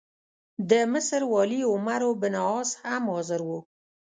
د 0.69 0.71
مصر 0.93 1.21
والي 1.33 1.61
عمروبن 1.71 2.33
عاص 2.45 2.69
هم 2.83 3.03
حاضر 3.13 3.39
وو. 3.47 3.59